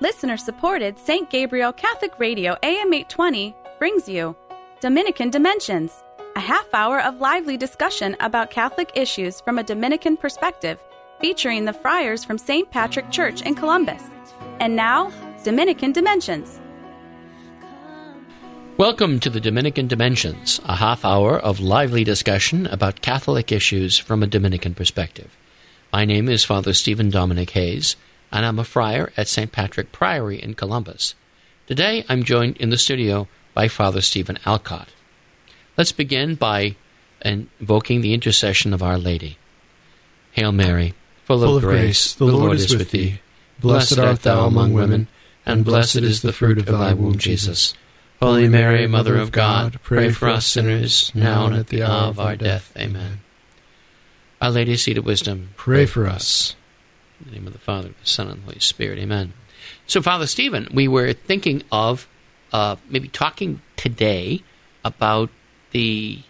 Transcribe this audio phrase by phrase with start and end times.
[0.00, 1.28] Listener supported St.
[1.28, 4.36] Gabriel Catholic Radio AM 820 brings you
[4.80, 6.04] Dominican Dimensions,
[6.36, 10.78] a half hour of lively discussion about Catholic issues from a Dominican perspective,
[11.20, 12.70] featuring the friars from St.
[12.70, 14.00] Patrick Church in Columbus.
[14.60, 15.10] And now,
[15.42, 16.60] Dominican Dimensions.
[18.76, 24.22] Welcome to the Dominican Dimensions, a half hour of lively discussion about Catholic issues from
[24.22, 25.36] a Dominican perspective.
[25.92, 27.96] My name is Father Stephen Dominic Hayes,
[28.32, 29.50] and I'm a friar at St.
[29.50, 31.14] Patrick Priory in Columbus.
[31.66, 34.88] Today I'm joined in the studio by Father Stephen Alcott.
[35.76, 36.76] Let's begin by
[37.22, 39.38] invoking the intercession of Our Lady.
[40.32, 43.20] Hail Mary, full, Full of grace, the Lord is with thee.
[43.60, 45.08] Blessed art thou among women,
[45.44, 47.74] and blessed is the fruit of thy womb, Jesus.
[48.20, 52.20] Holy Mary, Mother of God, pray for us sinners, now and at the hour of
[52.20, 52.72] our death.
[52.76, 53.20] Amen.
[54.40, 56.54] Our Lady, seat of wisdom, Pray for us.
[57.20, 58.98] In the name of the Father, the Son, and the Holy Spirit.
[58.98, 59.32] Amen.
[59.86, 62.08] So, Father Stephen, we were thinking of
[62.52, 64.42] uh, maybe talking today
[64.84, 65.30] about
[65.72, 66.20] the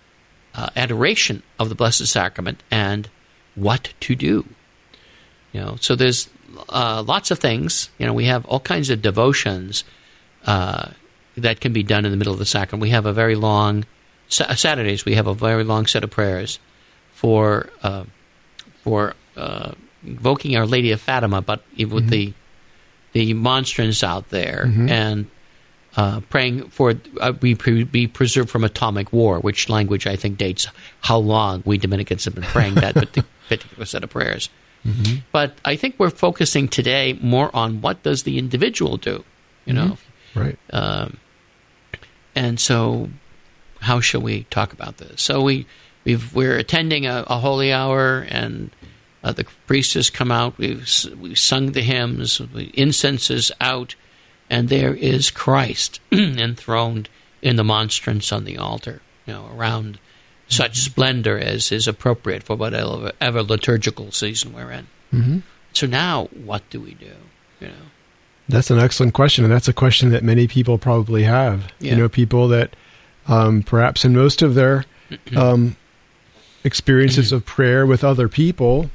[0.55, 3.09] uh, adoration of the Blessed Sacrament and
[3.55, 4.47] what to do.
[5.53, 6.29] You know, so there's
[6.69, 7.91] uh, lots of things.
[7.99, 9.85] You know, we have all kinds of devotions
[10.47, 10.91] uh,
[11.37, 12.83] that can be done in the middle of the sacrament.
[12.83, 13.85] We have a very long
[14.29, 15.05] sa- Saturdays.
[15.05, 16.59] We have a very long set of prayers
[17.15, 18.05] for uh,
[18.83, 19.73] for uh,
[20.05, 22.09] invoking Our Lady of Fatima, but with Mm-hmm.
[22.09, 22.33] the
[23.15, 24.91] the monstrance out there Mhm.
[24.91, 25.27] and
[25.97, 30.37] uh, praying for uh, we pre- be preserved from atomic war, which language I think
[30.39, 30.67] dates
[31.01, 34.51] how long we Dominicans have been praying that partic- particular set of prayers.
[34.87, 35.23] Mhm.
[35.33, 39.25] But I think we're focusing today more on what does the individual do,
[39.67, 39.97] you know,
[40.35, 40.57] Right.
[40.73, 41.17] um,
[42.37, 43.09] and so
[43.81, 45.23] how shall we talk about this?
[45.23, 45.67] So we
[46.05, 48.71] we've, we're attending a, a holy hour, and
[49.23, 50.59] uh, the priest has come out.
[50.59, 50.89] We've
[51.19, 52.39] we've sung the hymns.
[52.39, 53.95] The incense is out,
[54.49, 57.09] and there is Christ enthroned
[57.43, 59.03] in the monstrance on the altar.
[59.27, 59.99] You know, around
[60.49, 64.87] such splendor as is appropriate for whatever ever liturgical season we're in.
[65.11, 65.39] hmm
[65.73, 67.15] So now, what do we do?
[67.61, 67.75] You know.
[68.49, 71.71] That's an excellent question, and that's a question that many people probably have.
[71.81, 71.93] Yeah.
[71.93, 72.75] You know, people that
[73.27, 74.85] um, perhaps in most of their
[75.37, 75.77] um,
[76.65, 78.91] experiences of prayer with other people,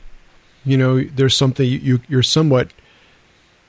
[0.66, 2.72] you know, there's something you, you you're somewhat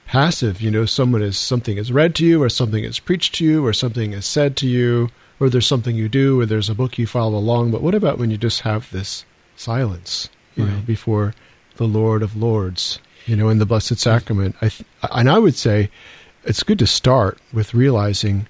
[0.06, 0.60] passive.
[0.60, 3.64] You know, someone is something is read to you, or something is preached to you,
[3.64, 5.10] or something is said to you,
[5.40, 7.70] or there's something you do, or there's a book you follow along.
[7.70, 9.24] But what about when you just have this
[9.56, 11.34] silence, you know, before
[11.76, 14.56] the Lord of Lords, you know, in the Blessed Sacrament?
[14.60, 15.90] I th- and I would say
[16.44, 18.46] it's good to start with realizing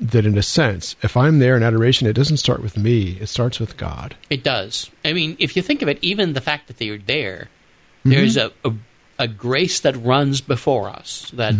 [0.00, 3.28] that, in a sense, if I'm there in adoration, it doesn't start with me; it
[3.28, 4.16] starts with God.
[4.30, 4.90] It does.
[5.04, 7.48] I mean, if you think of it, even the fact that they're there,
[8.04, 8.72] there's a, a
[9.18, 11.54] a grace that runs before us that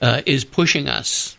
[0.00, 1.36] uh, is pushing us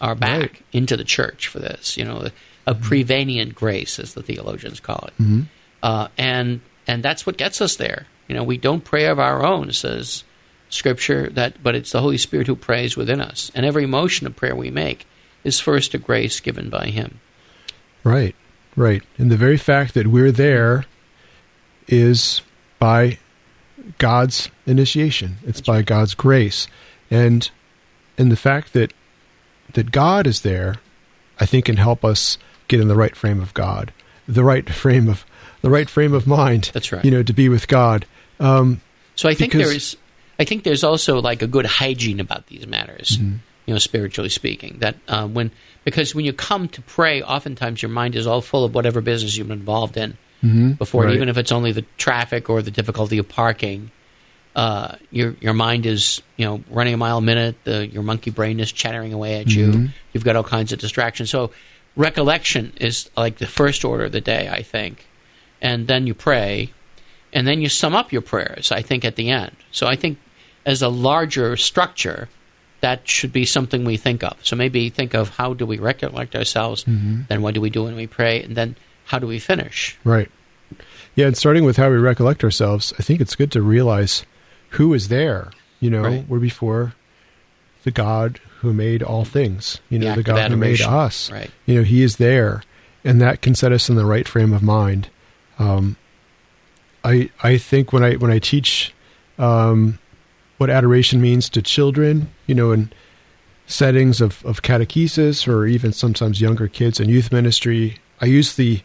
[0.00, 0.62] our back Right.
[0.72, 1.96] into the church for this.
[1.96, 2.28] You know,
[2.66, 5.40] a prevenient grace, as the theologians call it, Mm-hmm.
[5.82, 8.06] uh, and and that's what gets us there.
[8.28, 10.22] You know, we don't pray of our own, says
[10.70, 14.36] Scripture, that but it's the Holy Spirit who prays within us, and every motion of
[14.36, 15.06] prayer we make
[15.44, 17.20] is first a grace given by Him.
[18.04, 18.36] Right,
[18.76, 19.02] right.
[19.18, 20.84] And the very fact that we're there
[21.88, 22.42] is
[22.78, 23.18] by
[23.98, 25.38] God's initiation.
[25.46, 26.66] It's by God's grace.
[27.10, 27.50] And
[28.18, 28.92] and the fact that
[29.72, 30.76] that God is there,
[31.40, 32.38] I think can help us
[32.68, 33.92] get in the right frame of God.
[34.26, 35.24] The right frame of
[35.62, 36.70] the right frame of mind.
[36.74, 37.04] That's right.
[37.04, 38.06] You know, to be with God.
[38.38, 38.80] Um,
[39.16, 39.96] So I think Because- there's,
[40.38, 44.76] I think there's also like a good hygiene about these matters, you know, spiritually speaking.
[44.78, 45.50] That uh, when
[45.84, 49.36] because when you come to pray, oftentimes your mind is all full of whatever business
[49.36, 50.72] you've been involved in Mm-hmm.
[50.72, 51.14] before, right.
[51.14, 53.90] even if it's only the traffic or the difficulty of parking.
[54.54, 57.56] Uh, your your mind is you know running a mile a minute.
[57.64, 59.66] The, your monkey brain is chattering away at you.
[59.66, 59.86] Mm-hmm.
[60.12, 61.30] You've got all kinds of distractions.
[61.30, 61.50] So
[61.96, 65.06] recollection is like the first order of the day, I think,
[65.60, 66.72] and then you pray,
[67.32, 68.72] and then you sum up your prayers.
[68.72, 69.56] I think at the end.
[69.72, 70.18] So I think
[70.64, 72.28] as a larger structure,
[72.80, 74.36] that should be something we think of.
[74.42, 77.22] So maybe think of how do we recollect ourselves, mm-hmm.
[77.28, 78.76] then what do we do when we pray, and then
[79.08, 79.98] how do we finish?
[80.04, 80.30] Right.
[81.14, 84.24] Yeah, and starting with how we recollect ourselves, I think it's good to realize
[84.70, 85.50] who is there.
[85.80, 86.24] You know, Right.
[86.28, 86.94] we're before
[87.84, 89.80] the God who made all things.
[89.88, 91.30] You know, act the God who made us.
[91.30, 91.50] Right.
[91.66, 92.62] You know, He is there,
[93.04, 95.08] and that can set us in the right frame of mind.
[95.58, 95.96] Um,
[97.04, 98.92] I I think when I when I teach
[99.38, 99.98] um,
[100.58, 102.92] what adoration means to children, you know, in
[103.66, 108.80] settings of, of catechesis or even sometimes younger kids in youth ministry, I use the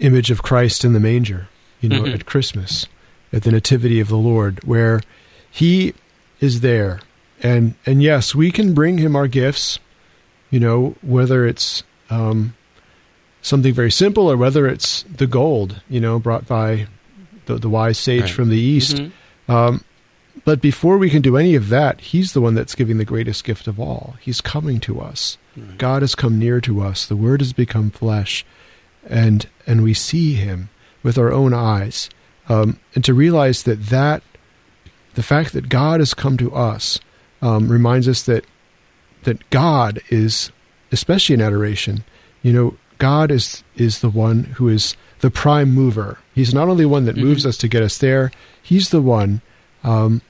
[0.00, 1.48] image of Christ in the manger,
[1.80, 2.14] you know, Mhm.
[2.14, 2.86] at Christmas,
[3.32, 5.00] at the Nativity of the Lord, where
[5.50, 5.94] He
[6.40, 7.00] is there
[7.42, 9.78] and and yes, we can bring him our gifts.
[10.50, 12.54] You know, whether it's um,
[13.42, 16.86] something very simple or whether it's the gold, you know, brought by
[17.46, 18.30] the, the wise sage Right.
[18.30, 18.96] from the east.
[18.96, 19.10] Mhm.
[19.48, 19.84] Um,
[20.44, 23.44] but before we can do any of that, he's the one that's giving the greatest
[23.44, 24.16] gift of all.
[24.20, 25.38] He's coming to us.
[25.78, 27.06] God has come near to us.
[27.06, 28.44] The Word has become flesh,
[29.08, 30.68] and and we see Him
[31.02, 32.10] with our own eyes.
[32.48, 34.22] Um, and to realize that that
[35.14, 36.98] the fact that God has come to us
[37.42, 38.44] um, reminds us that
[39.22, 40.50] that God is,
[40.92, 42.04] especially in adoration,
[42.42, 46.18] you know, God is is the one who is the prime mover.
[46.34, 48.30] He's not only one that moves us to get us there.
[48.62, 49.42] He's the one
[49.84, 50.22] um,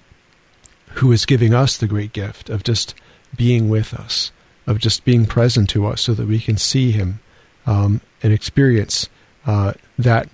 [0.95, 2.95] who is giving us the great gift of just
[3.37, 4.33] being with us,
[4.67, 7.21] of just being present to us, so that we can see Him
[7.67, 9.09] um, and experience
[9.47, 10.29] uh, that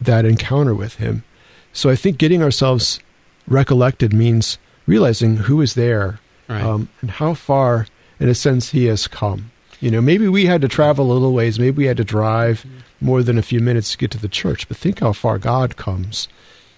[0.00, 1.24] that encounter with Him.
[1.72, 3.00] So I think getting ourselves
[3.46, 6.62] recollected means realizing who is there Right.
[6.62, 7.86] um, and how far,
[8.18, 9.50] in a sense, He has come.
[9.80, 12.66] You know, maybe we had to travel a little ways, maybe we had to drive
[13.00, 15.76] more than a few minutes to get to the church, but think how far God
[15.76, 16.28] comes.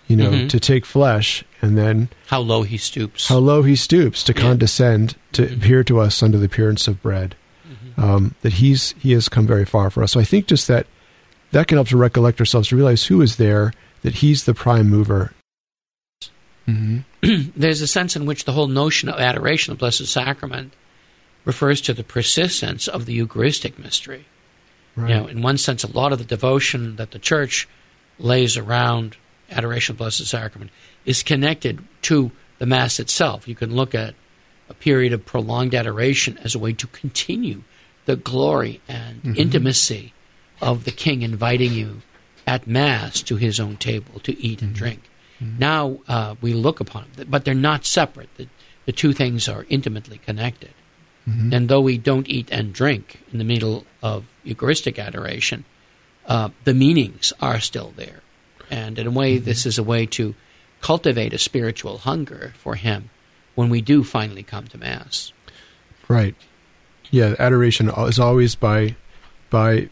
[0.08, 0.48] You know, Mhm.
[0.50, 3.28] to take flesh and then How low he stoops.
[3.28, 4.40] how low he stoops to Yeah.
[4.42, 5.56] condescend to Mhm.
[5.56, 7.34] appear to us under the appearance of bread.
[7.96, 8.10] Mm-hmm.
[8.10, 10.12] Um, that he's he has come very far for us.
[10.12, 10.86] So I think just that
[11.52, 13.72] that can help to recollect ourselves to realize who is there,
[14.02, 15.32] that he's the prime mover.
[16.66, 17.50] Mm-hmm.
[17.56, 20.72] There's a sense in which the whole notion of adoration of the Blessed Sacrament
[21.44, 24.26] refers to the persistence of the Eucharistic mystery.
[24.94, 25.10] Right.
[25.10, 27.68] You know, in one sense, a lot of the devotion that the Church
[28.18, 29.16] lays around
[29.50, 30.70] adoration of Blessed Sacrament
[31.04, 33.48] is connected to the Mass itself.
[33.48, 34.14] You can look at
[34.68, 37.62] a period of prolonged adoration as a way to continue
[38.04, 39.36] the glory and mm-hmm.
[39.36, 40.12] intimacy
[40.60, 42.02] of the King inviting you
[42.46, 44.78] at Mass to his own table to eat and mm-hmm.
[44.78, 45.10] drink.
[45.40, 45.58] Mm-hmm.
[45.58, 48.28] Now uh, we look upon them, but they're not separate.
[48.36, 48.48] The,
[48.86, 50.70] the two things are intimately connected.
[51.52, 55.64] And though we don't eat and drink in the middle of Eucharistic adoration,
[56.26, 58.22] uh, the meanings are still there.
[58.70, 60.34] And in a way, this is a way to
[60.80, 63.10] cultivate a spiritual hunger for Him
[63.54, 65.32] when we do finally come to Mass.
[66.08, 66.34] Right.
[67.12, 68.96] Yeah, adoration is always by
[69.50, 69.90] by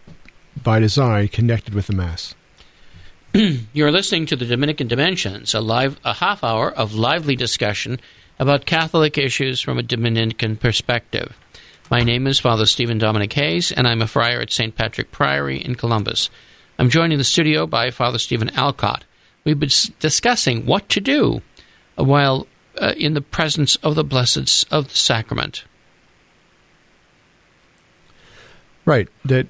[0.63, 2.35] by design connected with the mass.
[3.75, 8.01] You're listening to the Dominican Dimensions, a live, a half hour of lively discussion
[8.39, 11.37] about Catholic issues from a Dominican perspective.
[11.91, 14.75] My name is Father Stephen Dominic Hayes, and I'm a friar at St.
[14.75, 16.31] Patrick Priory in Columbus.
[16.79, 19.05] I'm joined in the studio by Father Stephen Alcott.
[19.45, 19.69] We've been
[19.99, 21.43] discussing what to do
[21.97, 22.47] while
[22.81, 25.65] uh, in the presence of the blessed of the sacrament.
[28.85, 29.09] Right.
[29.25, 29.47] That,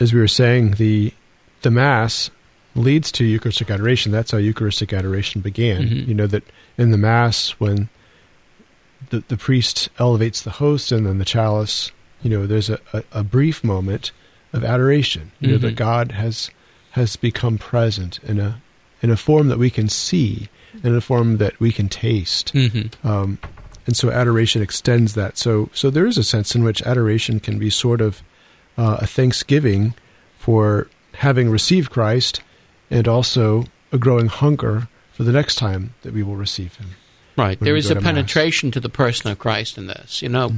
[0.00, 1.12] as we were saying, the
[1.62, 2.30] the mass
[2.74, 4.12] leads to Eucharistic adoration.
[4.12, 5.82] That's how Eucharistic adoration began.
[5.88, 6.08] Mhm.
[6.08, 6.44] You know that
[6.76, 7.88] in the mass, when
[9.10, 11.90] the the priest elevates the host and then the chalice,
[12.22, 14.12] you know, there's a, a, a brief moment
[14.52, 15.32] of adoration.
[15.40, 15.62] You know Mhm.
[15.62, 16.50] that God has
[16.92, 18.60] has become present in a
[19.02, 20.48] in a form that we can see,
[20.82, 22.52] in a form that we can taste.
[22.54, 23.06] Mm-hmm.
[23.06, 23.38] Um,
[23.86, 25.38] and so adoration extends that.
[25.38, 28.22] So so there is a sense in which adoration can be sort of
[28.78, 29.92] uh, a thanksgiving
[30.38, 32.40] for having received Christ,
[32.90, 36.90] and also a growing hunger for the next time that we will receive Him.
[37.36, 37.58] Right.
[37.60, 38.02] There is a to Mass.
[38.02, 38.16] Mm-hmm.
[38.16, 40.22] penetration to the person of Christ in this.
[40.22, 40.52] You know,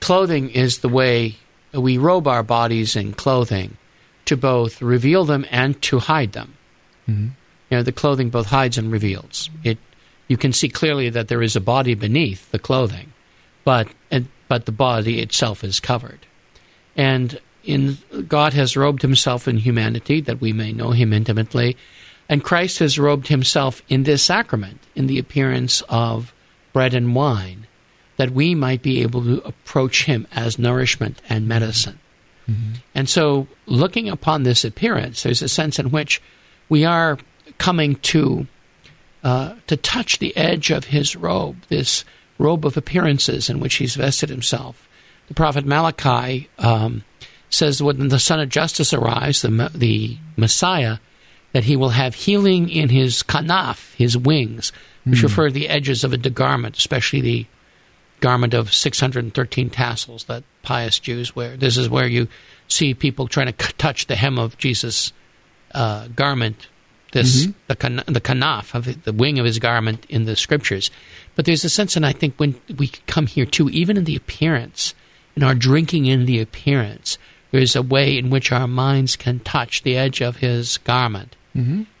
[0.00, 1.36] clothing is the way
[1.72, 3.76] we robe our bodies in clothing
[4.24, 6.54] to both reveal them and to hide them.
[7.08, 7.30] Mhm.
[7.70, 9.50] You know, the clothing both hides and reveals.
[9.62, 9.78] It.
[10.26, 13.12] You can see clearly that there is a body beneath the clothing,
[13.64, 16.20] but and, but the body itself is covered.
[16.96, 21.76] And in God has robed himself in humanity that we may know him intimately,
[22.28, 26.32] and Christ has robed himself in this sacrament in the appearance of
[26.72, 27.66] bread and wine
[28.16, 31.98] that we might be able to approach him as nourishment and medicine.
[32.94, 36.22] And so looking upon this appearance there's a sense in which
[36.68, 37.18] we are
[37.58, 38.46] coming to
[39.22, 42.04] uh, to touch the edge of his robe, this
[42.38, 44.88] robe of appearances in which he's vested himself.
[45.26, 47.04] The prophet Malachi um,
[47.50, 50.98] says when the Sun of Justice arrives, the, the Messiah,
[51.52, 54.72] that he will have healing in his kanaf, his wings,
[55.04, 57.46] which refer to the edges of a garment, especially the
[58.20, 61.56] garment of 613 tassels that pious Jews wear.
[61.56, 62.28] This is where you
[62.68, 65.12] see people trying to touch the hem of Jesus'
[65.72, 66.68] uh, garment,
[67.12, 70.90] this the kan- the kanaf of the wing of his garment in the scriptures.
[71.36, 74.16] But there's a sense, and I think when we come here too, even in the
[74.16, 74.94] appearance,
[75.34, 77.16] in our drinking in the appearance,
[77.50, 81.34] there's a way in which our minds can touch the edge of his garment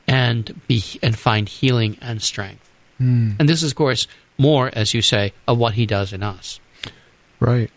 [0.06, 2.70] and be and find healing and strength.
[2.98, 4.06] And this is, of course,
[4.38, 6.60] more, as you say, of what He does in us.
[7.40, 7.70] Right.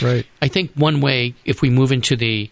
[0.00, 0.26] Right.
[0.42, 2.50] I think one way, if we move into the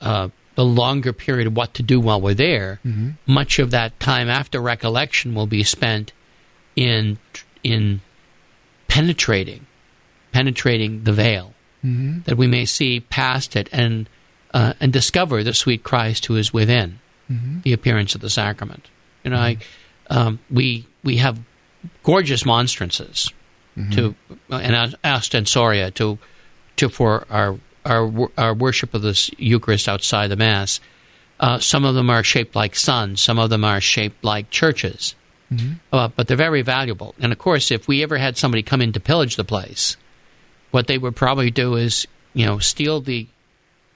[0.00, 3.10] uh, the longer period of what to do while we're there, Mm-hmm.
[3.32, 6.12] much of that time after recollection will be spent
[6.76, 7.18] in
[7.64, 8.00] in
[8.88, 9.66] penetrating
[10.32, 11.54] penetrating the veil
[11.86, 12.22] Mm-hmm.
[12.24, 14.08] that we may see past it and
[14.52, 16.98] uh, and discover the sweet Christ who is within
[17.30, 17.60] Mm-hmm.
[17.62, 18.88] the appearance of the sacrament.
[19.24, 19.58] You know, I,
[20.10, 21.38] um, we we have
[22.02, 23.30] gorgeous monstrances
[23.76, 23.90] Mm-hmm.
[23.92, 24.14] to
[24.50, 26.18] and ostensoria to
[26.76, 30.80] to for our our our worship of this Eucharist outside the Mass.
[31.38, 33.20] Uh, some of them are shaped like suns.
[33.20, 35.14] Some of them are shaped like churches.
[35.92, 37.14] Uh, but they're very valuable.
[37.20, 39.96] And of course, if we ever had somebody come in to pillage the place,
[40.76, 43.26] what they would probably do is, you know, steal the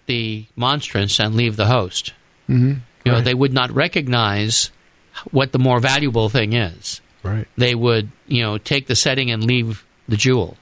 [0.07, 2.15] the monstrance and leave the host.
[2.49, 2.81] Mm-hmm.
[3.05, 3.25] You know, Right.
[3.25, 4.71] they would not recognize
[5.31, 7.03] what the more valuable thing is.
[7.23, 7.47] Right.
[7.59, 10.57] They would, you know, take the setting and leave the jewel.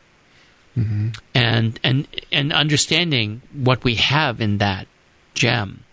[1.34, 4.86] And and and understanding what we have in that
[5.34, 5.84] gem,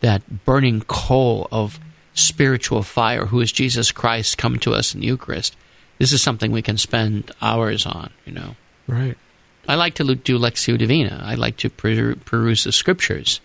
[0.00, 1.78] that burning coal of
[2.14, 5.56] spiritual fire, who is Jesus Christ, come to us in the Eucharist.
[5.98, 8.10] This is something we can spend hours on.
[8.26, 8.56] You know,
[8.86, 9.16] Right.
[9.68, 11.20] I like to do Lectio Divina.
[11.24, 13.40] I like to peruse the Scriptures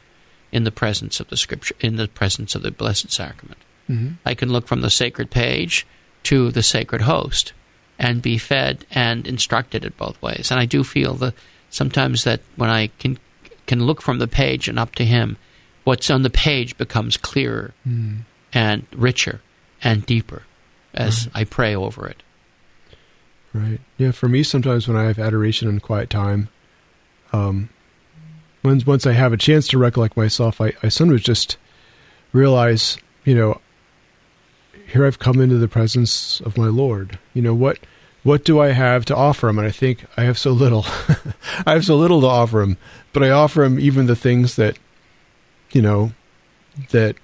[0.52, 3.60] in the presence of the Scripture, in the presence of the Blessed Sacrament.
[3.90, 4.14] Mm-hmm.
[4.26, 5.86] I can look from the sacred page
[6.24, 7.54] to the sacred host
[7.98, 10.52] and be fed and instructed in both ways.
[10.52, 11.34] And I do feel that
[11.70, 13.18] sometimes that when I can
[13.68, 15.38] can look from the page and up to him,
[15.84, 18.20] what's on the page becomes clearer Mm.
[18.54, 19.40] and richer
[19.84, 20.44] and deeper
[20.94, 22.22] as I pray over it.
[23.54, 23.80] Right.
[23.98, 24.12] Yeah.
[24.12, 26.48] For me, sometimes when I have adoration and quiet time,
[27.34, 27.70] um,
[28.64, 31.58] once once I have a chance to recollect myself, I, I sometimes just
[32.32, 33.60] realize, you know,
[34.88, 37.20] here I've come into the presence of my Lord.
[37.34, 37.80] You know what?
[38.24, 39.58] What do I have to offer him?
[39.58, 40.86] And I think I have so little.
[41.66, 42.78] I have so little to offer him,
[43.14, 44.78] but I offer him even the things that,
[45.72, 46.12] you know,
[46.92, 47.16] that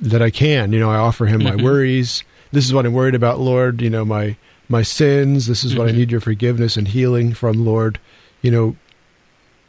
[0.00, 0.72] that I can.
[0.72, 1.62] You know, I offer him my Mhm.
[1.64, 2.22] worries.
[2.52, 3.80] This is what I'm worried about, Lord.
[3.82, 4.36] You know, my
[4.68, 5.46] my sins.
[5.46, 5.96] This is what I Mhm.
[5.96, 7.98] need your forgiveness and healing from, Lord.
[8.42, 8.76] You know,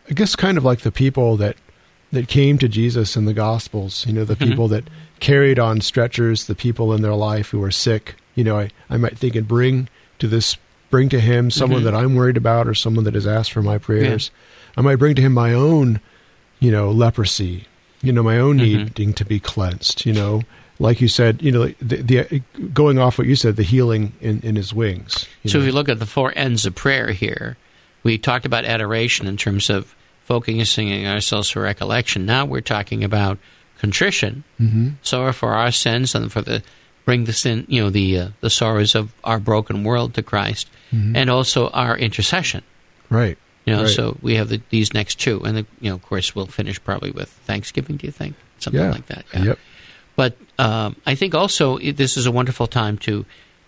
[0.09, 1.55] I guess kind of like the people that
[2.11, 4.03] that came to Jesus in the Gospels.
[4.07, 4.47] You know, the Mhm.
[4.49, 4.83] people that
[5.19, 8.15] carried on stretchers, the people in their life who were sick.
[8.33, 9.87] You know, I, I might think and bring
[10.17, 10.57] to this,
[10.89, 11.83] bring to him someone Mhm.
[11.83, 14.31] that I'm worried about or someone that has asked for my prayers.
[14.75, 15.99] I might bring to him my own,
[16.59, 17.65] you know, leprosy,
[18.01, 18.85] you know, my own Mhm.
[18.85, 20.41] needing to be cleansed, you know,
[20.79, 22.41] like you said, you know, the, the
[22.73, 25.27] going off what you said, the healing in, in his wings.
[25.45, 25.63] so know.
[25.63, 27.57] if you look at the four ends of prayer here,
[28.03, 29.93] we talked about adoration in terms of
[30.23, 32.25] focusing ourselves for recollection.
[32.25, 33.37] Now we're talking about
[33.79, 34.95] contrition, Mhm.
[35.01, 36.61] sorrow for our sins and for the
[37.05, 40.69] bring the sin, you know, the uh, the sorrows of our broken world to Christ,
[40.93, 41.15] Mhm.
[41.17, 42.61] and also our intercession.
[43.09, 43.37] right.
[43.65, 43.91] You know, Right.
[43.95, 46.81] so we have the, these next two, and the, you know, of course, we'll finish
[46.83, 47.97] probably with Thanksgiving.
[47.97, 48.91] Do you think something Yeah.
[48.91, 49.25] like that?
[49.33, 49.43] Yeah.
[49.43, 49.59] Yep.
[50.19, 53.25] But um, I think also it, this is a wonderful time to,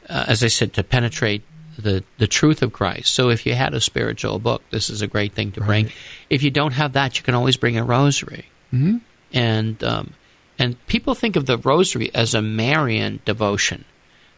[0.09, 1.43] uh, as I said, to penetrate
[1.77, 3.13] the the truth of Christ.
[3.13, 5.85] So if you had a spiritual book, this is a great thing to bring.
[5.85, 5.93] Right.
[6.29, 8.47] If you don't have that, you can always bring a rosary.
[8.69, 8.97] hmm
[9.31, 10.13] And um,
[10.59, 13.85] and people think of the rosary as a Marian devotion,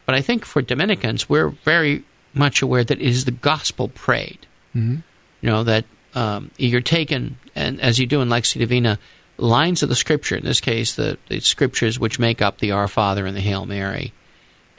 [0.06, 4.46] but I think for Dominicans, we're very much aware that it is the gospel prayed
[4.72, 4.98] hmm
[5.40, 8.98] you know that um, you're taken and as you do in Lectio Divina
[9.36, 10.36] lines of the scripture.
[10.36, 13.66] In this case the, the scriptures which make up the our father and the hail
[13.66, 14.12] mary.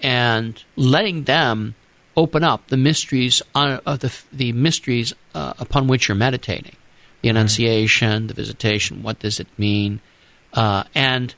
[0.01, 1.75] And letting them
[2.17, 6.75] open up the mysteries on, of the, the mysteries uh, upon which you're meditating.
[7.21, 10.01] The annunciation the visitation what does it mean?
[10.53, 11.33] Uh, and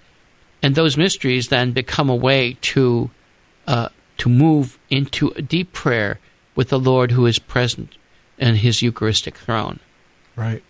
[0.62, 3.10] and those mysteries then become a way to
[3.68, 6.20] uh, to move into a deep prayer
[6.56, 7.96] with the Lord who is present
[8.38, 9.80] in His Eucharistic throne.
[10.36, 10.64] Right.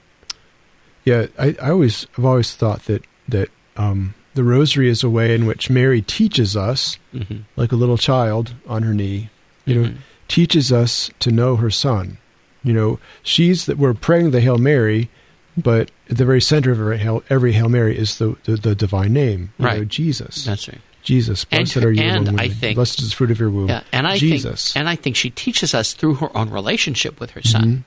[1.08, 5.34] Yeah, I, I always I've always thought that that um, the rosary is a way
[5.34, 9.30] in which Mary teaches us, hmm like a little child on her knee,
[9.66, 9.98] you know, Mhm.
[10.28, 12.18] teaches us to know her son.
[12.64, 15.10] You know, she's that we're praying the Hail Mary,
[15.56, 18.76] but at the very center of every Hail, every Hail Mary is the, the, the
[18.76, 19.88] divine name, you know, Right.
[19.88, 20.44] Jesus.
[20.44, 20.82] That's right.
[21.04, 23.50] Jesus, And- blessed are you and among I think- blessed is the fruit of your
[23.50, 23.70] womb.
[23.70, 24.74] Yeah, and I Jesus.
[24.74, 27.84] think, and I think she teaches us through her own relationship with her son Mhm.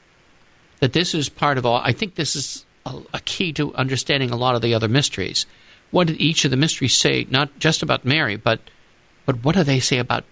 [0.81, 1.83] that this is part of all.
[1.85, 5.47] I think this is a, a key to understanding a lot of the other mysteries.
[5.91, 7.27] What did each of the mysteries say?
[7.31, 8.61] Not just about Mary, but
[9.27, 10.25] but what do they say about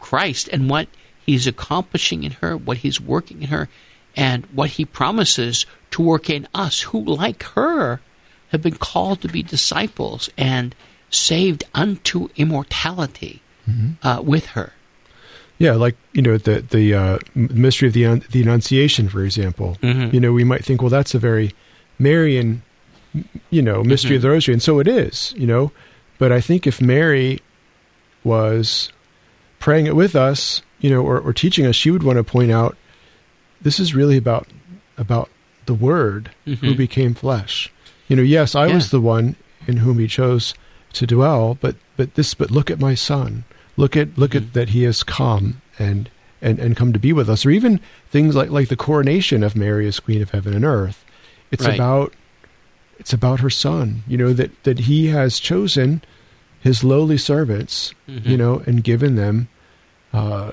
[0.00, 0.88] Christ and what
[1.24, 3.68] He's accomplishing in her, what He's working in her,
[4.16, 8.00] and what He promises to work in us, who, like her,
[8.48, 10.74] have been called to be disciples and
[11.10, 13.42] saved unto immortality
[14.02, 14.72] uh, with her.
[15.58, 19.76] Yeah, like you know the the uh, mystery of the the Annunciation, for example.
[19.82, 20.12] Mhm.
[20.12, 21.52] You know, we might think, well, that's a very
[21.98, 22.62] Marian,
[23.50, 25.34] you know, mystery of the Rosary, and so it is.
[25.36, 25.72] You know,
[26.18, 27.40] but I think if Mary
[28.24, 28.92] was
[29.58, 32.50] praying it with us, you know, or, or teaching us, she would want to point
[32.52, 32.76] out
[33.60, 34.46] this is really about
[34.96, 35.28] about
[35.66, 36.76] the Word who Mhm.
[36.76, 37.70] became flesh.
[38.08, 39.36] You know, yes, I was the one
[39.66, 40.54] in whom He chose
[40.94, 43.44] to dwell, but but this, but look at my Son.
[43.78, 44.48] Look at look Mm-hmm.
[44.48, 46.10] at that He has come and
[46.42, 47.80] and and come to be with us, or even
[48.10, 51.04] things like like the coronation of Mary as Queen of Heaven and Earth.
[51.50, 51.74] It's Right.
[51.76, 52.12] about
[52.98, 54.02] it's about her Son.
[54.06, 56.02] You know that that He has chosen
[56.60, 58.26] His lowly servants, Mhm.
[58.26, 59.48] you know, and given them.
[60.12, 60.50] Uh,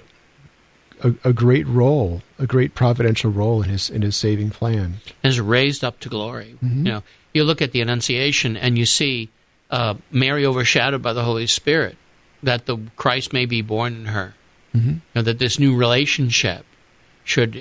[1.03, 4.95] a, a great role, a great providential role in his in his saving plan.
[5.23, 6.55] is raised up to glory.
[6.63, 6.77] Mhm.
[6.77, 7.03] You know,
[7.33, 9.29] you look at the Annunciation and you see
[9.71, 11.97] uh, Mary overshadowed by the Holy Spirit,
[12.45, 14.33] that the Christ may be born in her.
[14.73, 14.89] Mm-hmm.
[14.89, 16.65] You know, that this new relationship
[17.23, 17.55] should,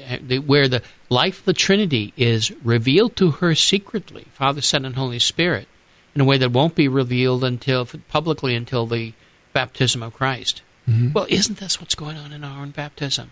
[0.46, 5.18] where the life of the Trinity is revealed to her secretly, Father, Son, and Holy
[5.18, 5.66] Spirit,
[6.14, 9.14] in a way that won't be revealed until publicly until the
[9.52, 10.62] baptism of Christ.
[10.88, 11.12] Mm-hmm.
[11.12, 13.30] Well, isn't this what's going on in our own baptism?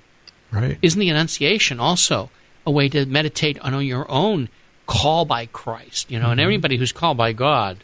[0.50, 0.78] Right.
[0.82, 2.30] Isn't the Annunciation also
[2.66, 4.48] a way to meditate on your own
[4.86, 6.10] call by Christ?
[6.10, 7.78] You know, and everybody who's called by God,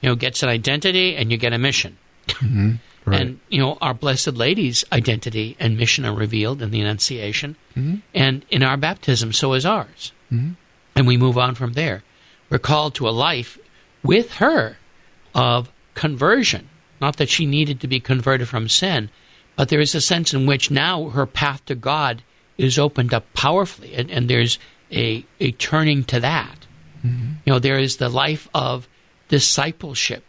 [0.00, 1.96] you know, gets an identity and you get a mission.
[2.28, 2.72] Mm-hmm.
[3.08, 3.20] Right.
[3.20, 7.56] And, you know, our Blessed Lady's identity and mission are revealed in the Annunciation.
[7.76, 8.02] Mhm.
[8.14, 10.12] And in our baptism, so is ours.
[10.32, 10.56] Mhm.
[10.94, 12.02] And we move on from there.
[12.50, 13.58] We're called to a life
[14.02, 14.76] with her
[15.34, 16.68] of conversion.
[17.00, 19.10] Not that she needed to be converted from sin,
[19.56, 22.22] but there is a sense in which now her path to God
[22.56, 24.58] is opened up powerfully, and, and there's
[24.90, 26.66] a, a turning to that.
[27.46, 28.88] You know, there is the life of
[29.28, 30.24] discipleship,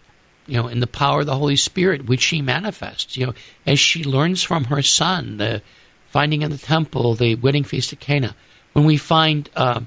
[0.50, 3.34] you know, in the power of the Holy Spirit, which she manifests, you know,
[3.66, 5.62] as she learns from her son, the
[6.10, 8.36] finding in the temple, the wedding feast at Cana.
[8.74, 9.82] When we find uh,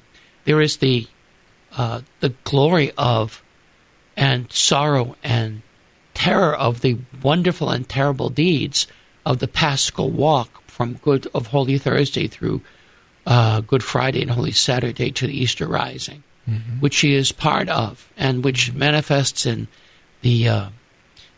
[0.45, 1.07] there is the
[1.77, 3.43] uh, the glory of
[4.17, 5.63] and sorrow and
[6.15, 8.87] terror of the wonderful and terrible deeds
[9.25, 12.61] of the Paschal walk from Good of Holy Thursday through
[13.27, 16.23] uh, Good Friday and Holy Saturday to the Easter rising,
[16.81, 19.69] which she is part of, and which manifests in
[20.23, 20.69] the uh,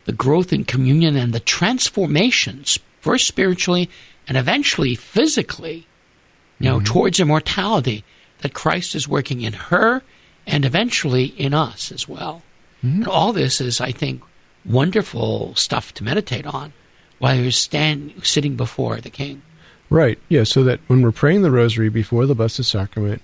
[0.05, 3.89] the growth in communion and the transformations, first spiritually
[4.29, 5.87] and eventually physically,
[6.59, 8.05] you know, towards immortality
[8.41, 10.03] that Christ is working in her
[10.47, 12.43] and eventually in us as well.
[12.83, 14.23] And all this is, I think,
[14.67, 16.75] wonderful stuff to meditate on
[17.19, 19.41] while you're stand, sitting before the King.
[19.89, 20.19] Right.
[20.29, 20.45] Yeah.
[20.45, 23.23] So that when we're praying the Rosary before the Blessed Sacrament,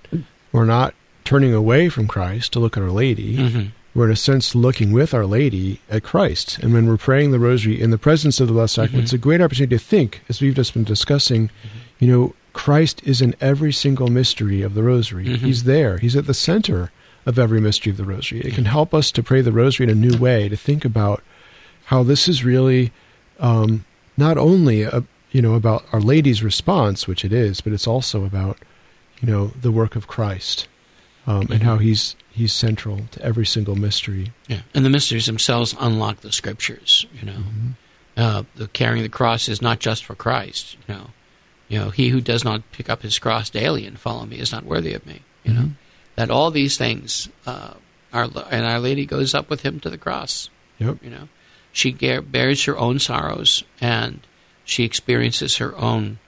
[0.51, 0.95] we're not
[1.25, 3.37] turning away from Christ to look at Our Lady.
[3.37, 3.71] Mhm.
[3.93, 6.59] We're in a sense looking with Our Lady at Christ.
[6.59, 9.17] And when we're praying the Rosary in the presence of the Blessed Sacrament, it's a
[9.17, 11.49] great opportunity to think, as we've just been discussing,
[11.99, 15.25] you know, Christ is in every single mystery of the Rosary.
[15.25, 15.37] Mhm.
[15.39, 15.97] He's there.
[15.97, 16.91] He's at the center
[17.25, 18.41] of every mystery of the Rosary.
[18.41, 21.21] It can help us to pray the Rosary in a new way, to think about
[21.85, 22.91] how this is really
[23.39, 23.83] um,
[24.17, 28.23] not only a, you know about Our Lady's response, which it is, but it's also
[28.25, 28.57] about
[29.21, 30.67] you know the work of Christ
[31.27, 34.31] um, and how he's he's central to every single mystery.
[34.47, 37.05] Yeah, and the mysteries themselves unlock the scriptures.
[37.19, 37.43] You know,
[38.17, 40.77] uh, the carrying the cross is not just for Christ.
[40.87, 41.07] You know,
[41.67, 44.51] you know, he who does not pick up his cross daily and follow me is
[44.51, 45.21] not worthy of me.
[45.43, 45.69] You know,
[46.15, 47.73] that all these things uh,
[48.13, 50.49] are, and Our Lady goes up with him to the cross.
[50.79, 50.97] Yep.
[51.03, 51.27] You know,
[51.71, 54.21] she bears her own sorrows and
[54.65, 56.19] she experiences her own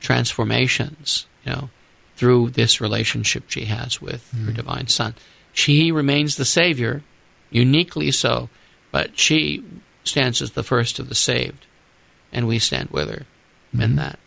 [0.00, 1.26] transformations.
[1.44, 1.70] You know,
[2.16, 5.14] through this relationship she has with her divine Son.
[5.52, 7.02] She remains the Savior,
[7.50, 8.48] uniquely so,
[8.90, 9.62] but she
[10.04, 11.66] stands as the first of the saved,
[12.32, 13.26] and we stand with her
[13.78, 14.18] in that.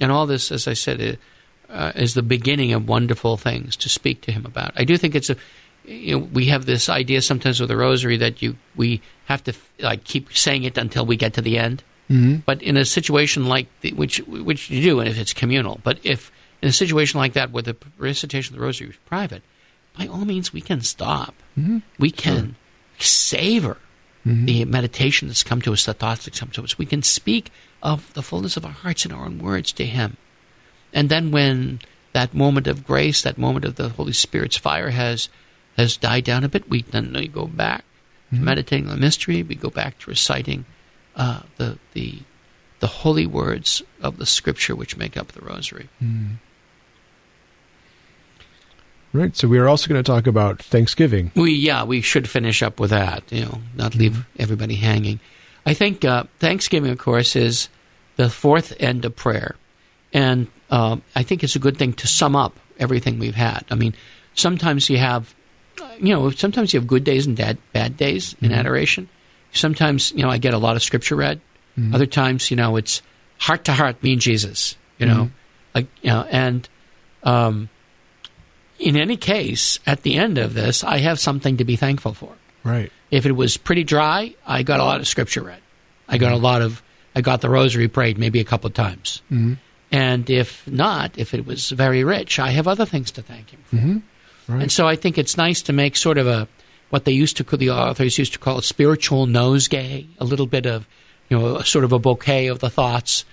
[0.00, 3.88] And all this, as I said, i- uh, is the beginning of wonderful things to
[3.88, 4.72] speak to Him about.
[4.76, 5.36] I do think it's a.
[5.84, 9.52] You know, we have this idea sometimes with the Rosary that you we have to
[9.80, 11.82] like keep saying it until we get to the end.
[12.10, 12.36] Mm-hmm.
[12.46, 15.98] But in a situation like the, which which you do, and if it's communal, but
[16.04, 16.30] if
[16.62, 19.42] in a situation like that where the recitation of the Rosary is private,
[19.96, 21.34] by all means we can stop.
[21.58, 21.82] Mhm.
[21.98, 22.56] We can
[22.98, 23.78] savor
[24.24, 26.76] the meditation that's come to us, the thoughts that come to us.
[26.76, 27.50] We can speak
[27.82, 30.16] of the fullness of our hearts in our own words to Him,
[30.92, 31.80] and then when
[32.12, 35.28] that moment of grace, that moment of the Holy Spirit's fire has
[35.78, 37.84] has died down a bit, we then we go back
[38.30, 39.42] to meditating on the mystery.
[39.42, 40.66] We go back to reciting
[41.16, 42.18] uh, the the
[42.80, 45.88] the holy words of the Scripture which make up the Rosary.
[49.12, 49.34] Right.
[49.36, 51.32] So we are also going to talk about Thanksgiving.
[51.34, 53.22] We yeah, we should finish up with that.
[53.32, 55.18] You know, not leave everybody hanging.
[55.64, 57.68] I think uh, Thanksgiving, of course, is
[58.16, 59.56] the fourth end of prayer.
[60.12, 63.64] And uh, I think it's a good thing to sum up everything we've had.
[63.70, 63.94] I mean,
[64.34, 65.34] sometimes you have,
[65.98, 68.58] you know, sometimes you have good days and bad, bad days in Mm-hmm.
[68.58, 69.08] adoration.
[69.52, 71.40] Sometimes, you know, I get a lot of scripture read.
[71.78, 71.94] Mm-hmm.
[71.94, 73.02] Other times, you know, it's
[73.38, 75.30] heart to heart, me and Jesus, you know, Mhm.
[75.74, 76.68] like, you know, and
[77.22, 77.68] um,
[78.78, 82.32] in any case, at the end of this, I have something to be thankful for.
[82.64, 82.92] Right.
[83.10, 85.60] If it was pretty dry, I got a lot of scripture read.
[86.08, 86.82] I got a lot of,
[87.14, 89.22] I got the rosary prayed maybe a couple of times.
[89.30, 89.54] Mm-hmm.
[89.90, 93.60] And if not, if it was very rich, I have other things to thank him
[93.64, 93.76] for.
[93.76, 94.52] Mm-hmm.
[94.52, 94.62] Right.
[94.62, 96.48] And so I think it's nice to make sort of a,
[96.90, 100.66] what they used to, the authors used to call a spiritual nosegay, a little bit
[100.66, 100.86] of,
[101.28, 103.24] you know, a sort of a bouquet of the thoughts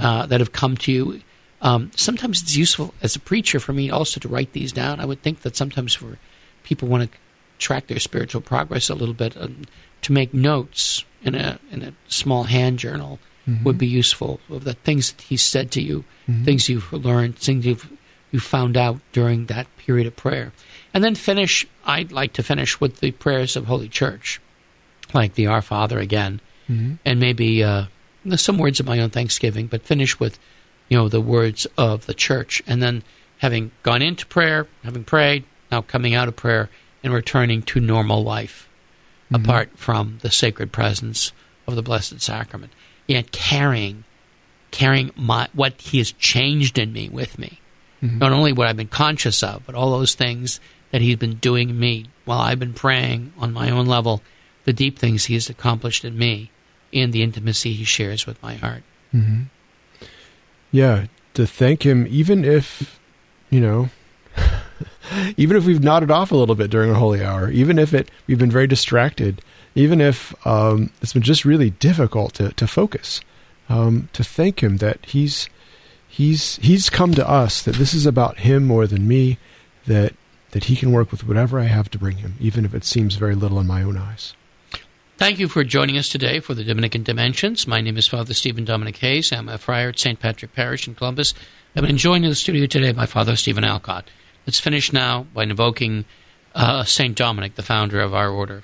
[0.00, 1.20] uh, that have come to you.
[1.60, 5.00] Um, sometimes it's useful as a preacher for me also to write these down.
[5.00, 6.18] I would think that sometimes for
[6.62, 7.18] people want to
[7.58, 9.62] track their spiritual progress a little bit, um,
[10.02, 13.18] to make notes in a in a small hand journal
[13.64, 16.04] would be useful of the things that he said to you,
[16.44, 17.90] things you've learned, things you've
[18.30, 20.52] you found out during that period of prayer,
[20.92, 21.66] and then finish.
[21.86, 24.38] I'd like to finish with the prayers of Holy Church,
[25.14, 26.40] like the Our Father again,
[26.70, 26.96] Mm-hmm.
[27.06, 27.86] and maybe uh,
[28.36, 30.38] some words of my own Thanksgiving, but finish with,
[30.88, 33.02] you know, the words of the church, and then
[33.38, 36.70] having gone into prayer, having prayed, now coming out of prayer
[37.02, 38.68] and returning to normal life,
[39.32, 41.32] apart from the sacred presence
[41.66, 42.72] of the Blessed Sacrament,
[43.06, 44.04] yet carrying,
[44.70, 47.60] carrying my what He has changed in me with me,
[48.00, 51.70] not only what I've been conscious of, but all those things that He's been doing
[51.70, 54.22] in me while I've been praying on my own level,
[54.64, 56.50] the deep things He has accomplished in me,
[56.92, 58.82] and the intimacy He shares with my heart.
[59.14, 59.42] Mm-hmm.
[60.70, 62.98] Yeah, to thank him, even if,
[63.50, 63.88] you know,
[65.36, 68.10] even if we've nodded off a little bit during a holy hour, even if it
[68.26, 69.42] we've been very distracted,
[69.74, 73.20] even if um, it's been just really difficult to, to focus,
[73.68, 75.48] um, to thank him that he's
[76.06, 79.38] he's he's come to us that this is about him more than me,
[79.86, 80.14] that
[80.50, 83.16] that he can work with whatever I have to bring him, even if it seems
[83.16, 84.34] very little in my own eyes.
[85.18, 87.66] Thank you for joining us today for the Dominican Dimensions.
[87.66, 89.32] My name is Father Stephen Dominic Hayes.
[89.32, 90.20] I'm a friar at St.
[90.20, 91.34] Patrick Parish in Columbus.
[91.74, 94.08] I've been joined in the studio today by Father Stephen Alcott.
[94.46, 96.04] Let's finish now by invoking
[96.54, 97.16] uh, St.
[97.16, 98.62] Dominic, the founder of our order.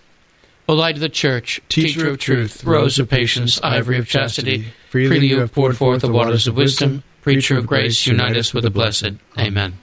[0.69, 5.27] O light of the Church, Teacher of truth, rose of patience, ivory of chastity, freely
[5.27, 8.71] you have poured forth the waters of wisdom, preacher of grace, unite us with the
[8.71, 9.14] blessed.
[9.37, 9.77] Amen.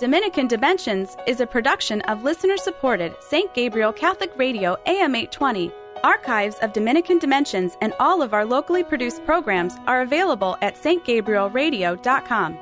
[0.00, 3.52] Dominican Dimensions is a production of listener supported St.
[3.52, 5.70] Gabriel Catholic Radio AM 820.
[6.02, 12.58] Archives of Dominican Dimensions and all of our locally produced programs are available at stgabrielradio.com.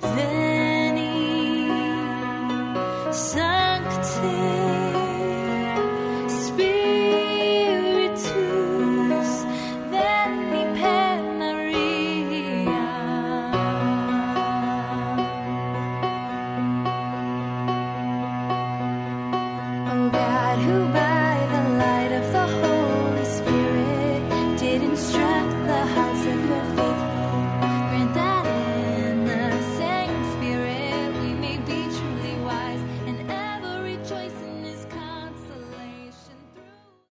[0.00, 0.37] This